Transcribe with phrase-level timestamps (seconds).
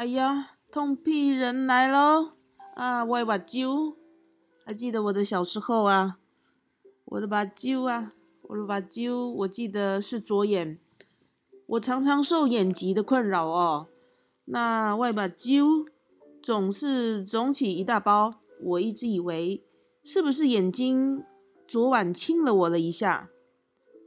[0.00, 2.30] 哎呀，痛屁人来喽！
[2.74, 3.96] 啊，我的目睭，
[4.64, 6.16] 还记得我的小时候啊，
[7.04, 10.78] 我的目睭啊，我的目睭，我记得是左眼。
[11.66, 13.88] 我常常受眼疾的困扰哦，
[14.46, 15.86] 那外目睭
[16.42, 18.30] 总是肿起一大包。
[18.62, 19.62] 我一直以为
[20.02, 21.22] 是不是眼睛
[21.68, 23.28] 昨晚亲了我了一下，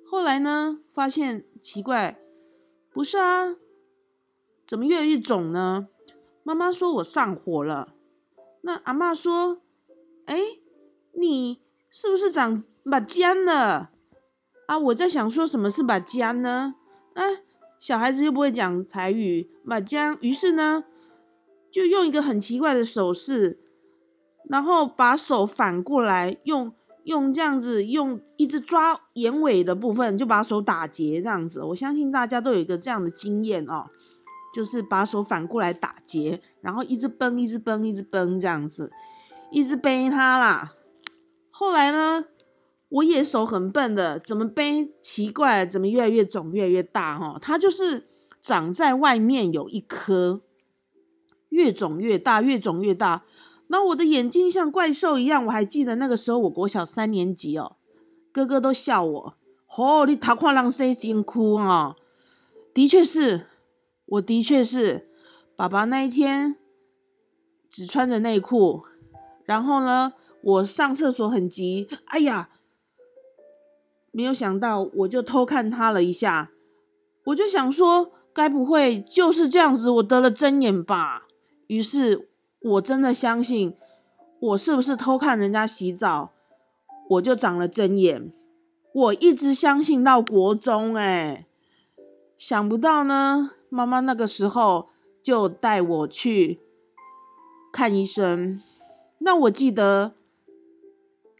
[0.09, 2.19] 后来呢，发现奇怪，
[2.91, 3.57] 不是啊。
[4.65, 5.87] 怎么越来越肿呢？
[6.43, 7.93] 妈妈说我上火了。
[8.61, 9.61] 那阿妈说
[10.25, 10.37] ：“哎，
[11.13, 13.91] 你是不是长把尖了？”
[14.67, 16.75] 啊，我在想说什么是把尖呢？
[17.15, 17.23] 啊，
[17.77, 20.17] 小孩子又不会讲台语，把尖。
[20.21, 20.85] 于是呢，
[21.69, 23.59] 就用一个很奇怪的手势，
[24.49, 26.73] 然后把手反过来，用
[27.03, 31.61] 用这样子，用一直抓眼尾的部分，就把手打结这样子。
[31.63, 33.89] 我相信大家都有一个这样的经验哦。
[34.53, 38.91] 就是把手反过来打结，然后一直绷，一直绷，一直绷这样子，
[39.51, 40.75] 一直背它啦。
[41.49, 42.25] 后来呢，
[42.89, 44.93] 我也手很笨的，怎么背？
[45.01, 47.17] 奇怪，怎么越来越肿，越来越大？
[47.17, 48.07] 哈，它就是
[48.39, 50.41] 长在外面有一颗，
[51.49, 53.23] 越肿越大，越肿越大。
[53.67, 57.77] 那我的眼睛像怪兽一样，我还记得那个时候，我国小三年级哦，
[58.31, 59.33] 哥哥都笑我，
[59.77, 61.95] 哦，你头看人生辛苦啊，
[62.71, 63.47] 的确是。
[64.05, 65.09] 我的确是，
[65.55, 66.57] 爸爸那一天
[67.69, 68.83] 只穿着内裤，
[69.45, 72.49] 然后呢，我上厕所很急，哎呀，
[74.11, 76.51] 没有想到我就偷看他了一下，
[77.25, 81.27] 我就想说，该不会就是这样子，我得了针眼吧？
[81.67, 83.75] 于是我真的相信，
[84.39, 86.33] 我是不是偷看人家洗澡，
[87.09, 88.31] 我就长了针眼？
[88.93, 91.47] 我一直相信到国中，哎，
[92.37, 93.51] 想不到呢。
[93.73, 94.87] 妈妈那个时候
[95.23, 96.59] 就带我去
[97.71, 98.61] 看医生，
[99.17, 100.13] 那我记得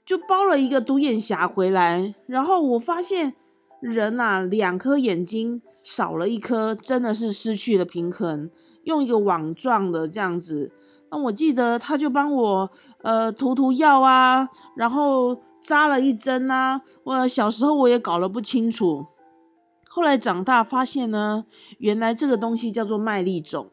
[0.03, 3.35] 就包了一个独眼侠回来，然后我发现
[3.79, 8.49] 人呐，两颗眼睛少了一颗，真的是失去了平衡，
[8.85, 10.71] 用一个网状的这样子。
[11.11, 12.71] 那我记得他就帮我
[13.03, 16.81] 呃涂涂药啊，然后扎了一针啊。
[17.03, 19.05] 我小时候我也搞了不清楚。
[19.95, 21.45] 后来长大发现呢，
[21.77, 23.69] 原来这个东西叫做麦粒肿。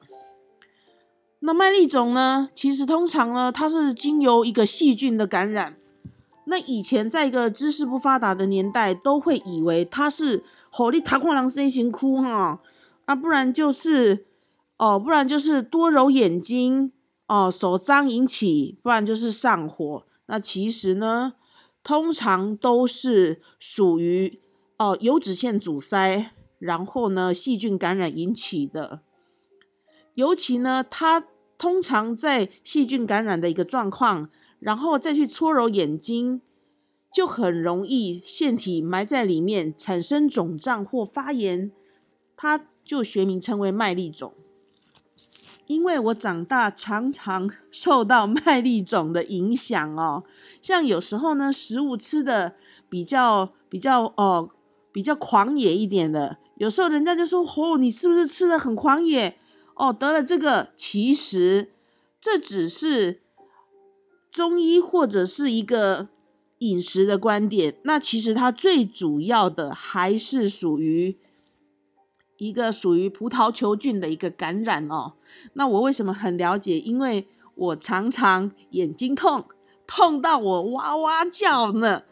[1.39, 5.79] 那麦粒肿呢，其实通常呢，它是经由一个细菌的感染。
[6.45, 12.61] 那以前在一个知识不发达的年代，都会以为它是火力塔矿狼 C 型哭哈，
[13.07, 14.27] 啊，不然就是
[14.77, 16.93] 哦，不然就是多揉眼睛
[17.29, 20.05] 哦，手脏引起，不然就是上火。
[20.27, 21.33] 那其实呢，
[21.83, 24.39] 通常都是属于。
[24.81, 29.03] 哦，油脂腺阻塞，然后呢，细菌感染引起的。
[30.15, 31.27] 尤其呢，它
[31.59, 36.41] 通常在细菌感染的一个状况，然后再去搓揉眼睛，
[37.13, 41.71] 就很容易腺体埋在里面，产生肿胀或发炎，
[42.35, 44.33] 它就学名称为麦粒肿。
[45.67, 50.25] 因为我长大常常受到麦粒肿的影响哦，
[50.63, 52.57] 像有时候呢，食物吃的
[52.89, 54.53] 比较比较哦。
[54.93, 59.39] 比较狂野一点的，有时候人家就说：“哦，你是不是吃的很狂野？
[59.75, 61.73] 哦，得了这个。”其实
[62.21, 63.21] 这只是
[64.31, 66.09] 中医或者是一个
[66.59, 67.77] 饮食的观点。
[67.85, 71.17] 那其实它最主要的还是属于
[72.39, 75.15] 一个属于葡萄球菌的一个感染哦。
[75.53, 76.79] 那我为什么很了解？
[76.79, 79.45] 因为我常常眼睛痛，
[79.87, 82.03] 痛到我哇哇叫呢。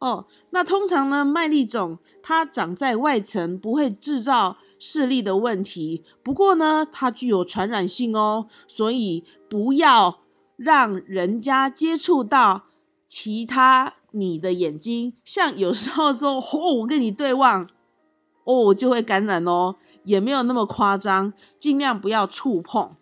[0.00, 6.02] 哦，那通常呢，麦粒肿它长在外层，不会制造视力的问题。
[6.22, 10.20] 不过呢，它具有传染性哦，所以不要
[10.56, 12.62] 让人家接触到
[13.06, 15.12] 其他你的眼睛。
[15.22, 17.68] 像有时候说，哦，我跟你对望，
[18.44, 22.96] 哦，就会感染哦，也没有那么夸张，尽量不要触碰。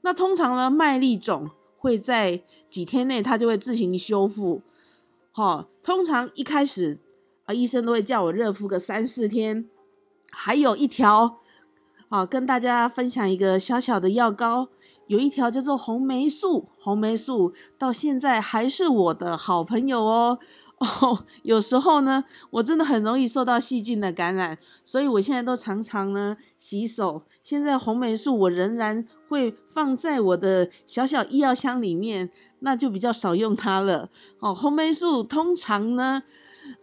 [0.00, 1.48] 那通常呢，麦粒肿
[1.78, 4.62] 会在几天内，它就会自行修复。
[5.36, 7.00] 哈，通常一开始
[7.46, 9.68] 啊，医生都会叫我热敷个三四天。
[10.30, 11.40] 还有一条，
[12.08, 14.68] 啊，跟大家分享一个小小的药膏，
[15.08, 20.38] 有一条叫做红霉素，红霉素到现在还是我的好朋友哦。
[20.78, 27.24] 哦，有时候呢，我真的很容易受到细菌的感染，所以我现在都常常呢洗手。
[27.42, 32.30] 现在红霉素我仍然会放在我的小小医药箱里面，
[32.60, 34.10] 那就比较少用它了。
[34.40, 36.22] 哦，红霉素通常呢，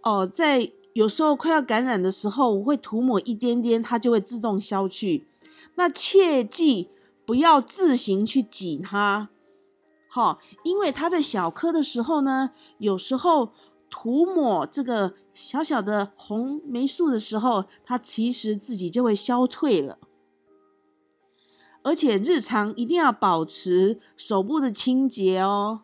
[0.03, 5.27] 哦，在有时候快要感染的时候，我会涂抹一点点，它就会自动消去。
[5.75, 6.89] 那切记
[7.25, 9.29] 不要自行去挤它，
[10.09, 13.53] 好，因为它在小颗的时候呢，有时候
[13.89, 19.97] 涂抹这个小小的红霉素的时候，它其实自己就会消退了。
[21.83, 25.81] 而且日常一定要保持手部的清洁哦。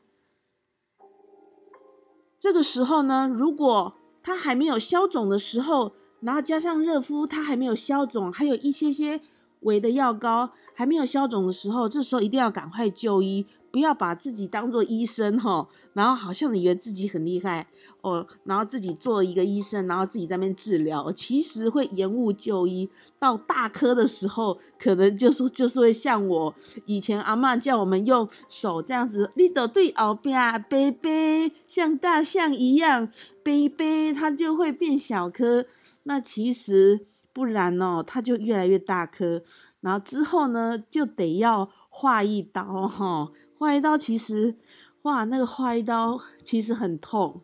[2.39, 9.21] 这个时候呢，如果它还没有消肿的时候，然后加上热敷，它还没有消肿，还有一些些
[9.61, 13.45] 微的药膏还没有消肿的时候，这时候一定要赶快就医。
[13.69, 17.67] 不要把自己当做医生哈，然后好像以为自己很厉害
[18.01, 22.89] 哦，然后自己做一个医生，然后自己在那边治疗，其实会延误就医。
[23.19, 26.55] 到大科的时候，可能就是就是会像我
[26.85, 33.09] 以前阿妈叫我们用手这样子，你得对后边背背，像大象一样
[33.43, 35.65] 背背，它就会变小颗。
[36.03, 37.01] 那其实
[37.37, 39.43] 不然哦，它就越来越大颗，
[39.79, 43.31] 然后之后呢，就得要划一刀哈。
[43.59, 44.55] 划一刀，其实，
[45.03, 47.43] 哇，那个划一刀其实很痛，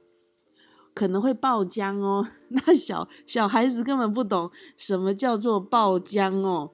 [0.95, 2.27] 可能会爆浆哦。
[2.49, 6.71] 那小小孩子根本不懂什么叫做爆浆哦。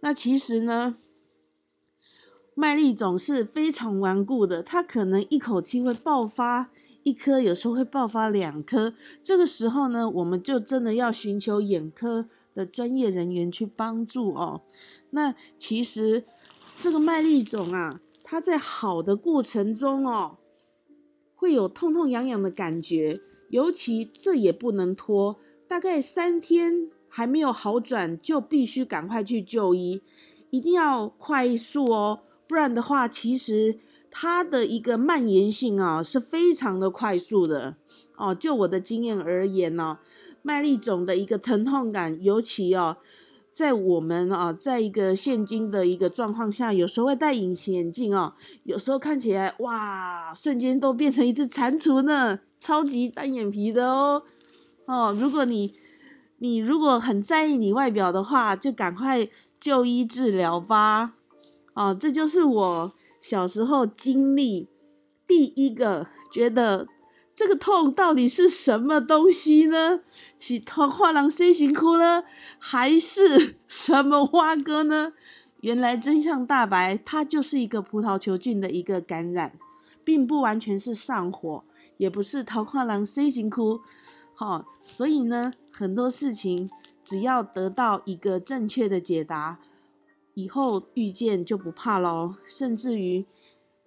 [0.00, 0.96] 那其实呢，
[2.54, 6.70] 麦粒肿是非常顽固的，它可能一口气会爆发
[7.02, 8.94] 一颗，有时候会爆发两颗。
[9.22, 14.62] 这个时候呢，我们就真的要寻求眼科的专业人员去帮助哦。
[15.10, 16.24] 那其实
[16.78, 18.00] 这个麦粒肿啊。
[18.24, 20.38] 它在好的过程中哦，
[21.34, 23.20] 会有痛痛痒痒的感觉，
[23.50, 25.38] 尤其这也不能拖，
[25.68, 30.00] 大概三天还没有好转，就必须赶快去就医，
[30.48, 33.76] 一定要快速哦，不然的话，其实
[34.10, 37.76] 它的一个蔓延性啊是非常的快速的
[38.16, 38.34] 哦。
[38.34, 39.98] 就我的经验而言呢，
[40.42, 42.98] 麦粒肿的一个疼痛感，尤其哦。
[43.52, 48.32] 在我们啊，在一个现今的一个状况下，有时候会戴隐形眼镜哦，
[48.64, 54.22] 有时候看起来哇，瞬间都变成一只蟾蜍呢，超级单眼皮的哦
[54.86, 55.14] 哦。
[55.20, 55.74] 如果你
[56.38, 59.28] 你如果很在意你外表的话，就赶快
[59.60, 61.12] 就医治疗吧。
[61.74, 64.66] 哦，这就是我小时候经历
[65.26, 66.88] 第一个觉得。
[67.42, 69.98] 这个痛到底是什么东西呢？
[70.38, 72.22] 是桃花囊 C 型哭呢，
[72.56, 75.12] 还是什么蛙哥呢？
[75.60, 79.58] 原来真相大白，它就是一个葡萄球菌的一个感染，
[80.04, 81.64] 并不完全是上火，
[81.96, 83.80] 也不是桃花囊 C 型哭。
[84.34, 86.70] 好，所以呢，很多事情
[87.02, 89.58] 只要得到一个正确的解答，
[90.34, 92.36] 以后遇见就不怕喽。
[92.46, 93.26] 甚至于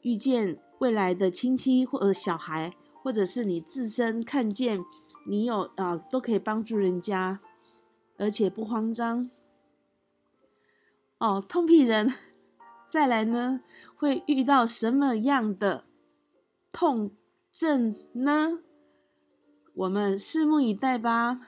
[0.02, 2.74] 遇见未来的亲戚或者小孩。
[3.06, 4.84] 或者是你自身看见
[5.28, 7.40] 你有啊，都可以帮助人家，
[8.18, 9.30] 而且不慌张。
[11.20, 12.12] 哦，痛屁人，
[12.90, 13.62] 再来呢，
[13.96, 15.84] 会遇到什么样的
[16.72, 17.12] 痛
[17.52, 18.58] 症呢？
[19.76, 21.42] 我们拭目以待吧。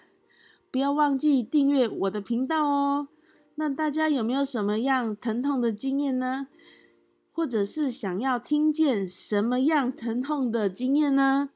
[0.69, 3.07] 不要忘记订阅我的频道哦。
[3.55, 6.49] 那大家有没有什么样疼痛的经验呢？
[7.37, 11.51] 或者是想要听见什么样疼痛的经验呢？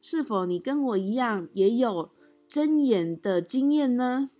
[0.00, 2.10] 是否你跟我一样也有
[2.48, 4.30] 睁眼的经验呢？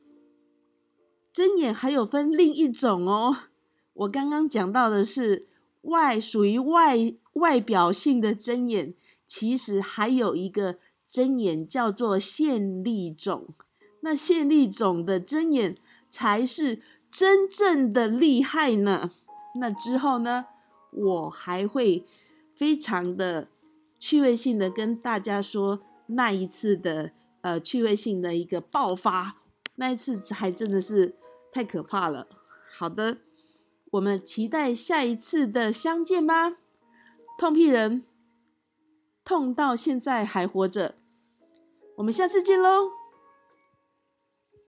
[1.31, 3.37] 睁眼还有分另一种哦。
[3.93, 5.47] 我刚刚讲到的是
[5.83, 6.97] 外属于外
[7.35, 8.95] 外表性的睁眼，
[9.27, 13.49] 其实还有一个睁眼叫做线粒肿。
[14.01, 15.77] 那线粒肿的睁眼
[16.11, 19.11] 才是真正的厉害呢。
[19.61, 20.47] 那之后呢？
[20.91, 22.05] 我还会
[22.55, 23.49] 非常的
[23.99, 29.37] 趣味性的跟大家说那一次的呃趣味性的一个爆发，
[29.77, 31.15] 那一次还真的是
[31.53, 32.27] 太可怕了。
[32.71, 33.19] 好的，
[33.93, 36.57] 我们期待下一次的相见吧。
[37.39, 38.05] 痛屁人，
[39.25, 40.97] 痛到现在还活着，
[41.97, 42.98] 我们下次见喽。